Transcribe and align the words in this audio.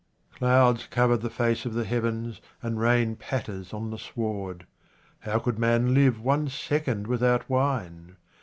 Clouds 0.33 0.87
cover 0.89 1.15
the 1.15 1.29
face 1.29 1.63
of 1.63 1.75
the 1.75 1.83
heavens, 1.83 2.41
and 2.63 2.79
rain 2.79 3.15
patters 3.15 3.71
on 3.71 3.91
the 3.91 3.99
sward. 3.99 4.65
How 5.19 5.37
could 5.37 5.59
man 5.59 5.93
live 5.93 6.19
one 6.19 6.47
second 6.49 7.05
without 7.05 7.47
wine 7.47 8.15